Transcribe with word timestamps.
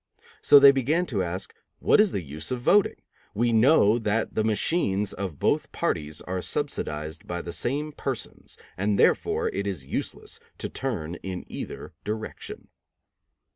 So 0.41 0.57
they 0.57 0.71
began 0.71 1.05
to 1.05 1.21
ask: 1.21 1.53
"What 1.77 2.01
is 2.01 2.11
the 2.11 2.23
use 2.23 2.49
of 2.49 2.59
voting? 2.59 2.95
We 3.35 3.53
know 3.53 3.99
that 3.99 4.33
the 4.33 4.43
machines 4.43 5.13
of 5.13 5.37
both 5.37 5.71
parties 5.71 6.21
are 6.21 6.41
subsidized 6.41 7.27
by 7.27 7.43
the 7.43 7.53
same 7.53 7.91
persons, 7.91 8.57
and 8.77 8.97
therefore 8.97 9.49
it 9.49 9.67
is 9.67 9.85
useless 9.85 10.39
to 10.57 10.69
turn 10.69 11.17
in 11.21 11.45
either 11.47 11.93
direction." 12.03 12.69